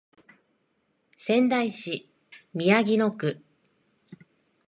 [1.15, 2.07] 仙台市
[2.55, 3.39] 宮城野区